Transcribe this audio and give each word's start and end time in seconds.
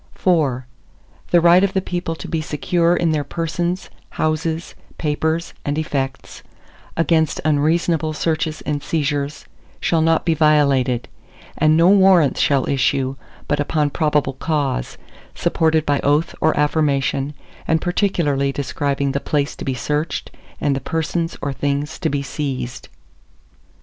ARTICLE 0.25 0.57
IV 0.57 0.63
The 1.29 1.41
right 1.41 1.63
of 1.63 1.73
the 1.73 1.79
people 1.83 2.15
to 2.15 2.27
be 2.27 2.41
secure 2.41 2.95
in 2.95 3.11
their 3.11 3.23
persons, 3.23 3.91
houses, 4.09 4.73
papers, 4.97 5.53
and 5.63 5.77
effects, 5.77 6.41
against 6.97 7.39
unreasonable 7.45 8.11
searches 8.11 8.61
and 8.61 8.81
seizures, 8.81 9.45
shall 9.79 10.01
not 10.01 10.25
be 10.25 10.33
violated, 10.33 11.07
and 11.55 11.77
no 11.77 11.87
warrants 11.89 12.39
shall 12.39 12.67
issue, 12.67 13.15
but 13.47 13.59
upon 13.59 13.91
probable 13.91 14.33
cause, 14.33 14.97
supported 15.35 15.85
by 15.85 15.99
oath 15.99 16.33
or 16.41 16.59
affirmation, 16.59 17.35
and 17.67 17.79
particularly 17.79 18.51
describing 18.51 19.11
the 19.11 19.19
place 19.19 19.55
to 19.55 19.63
be 19.63 19.75
searched, 19.75 20.31
and 20.59 20.75
the 20.75 20.81
persons 20.81 21.37
or 21.43 21.53
things 21.53 21.99
to 21.99 22.09
be 22.09 22.23
seized. 22.23 22.89